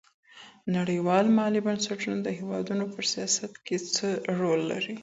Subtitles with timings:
[0.77, 4.07] نړيوال مالي بنسټونه د هېوادونو په سياست کي څه
[4.39, 4.95] رول لري؟